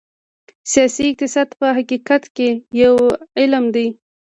سیاسي 0.71 1.03
اقتصاد 1.11 1.49
په 1.59 1.67
حقیقت 1.77 2.23
کې 2.35 2.49
یو 2.83 2.95
علم 3.39 3.65
دی. 3.75 3.87